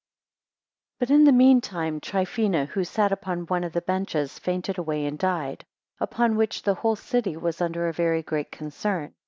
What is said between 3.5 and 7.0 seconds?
of the benches, fainted away and died; upon which the whole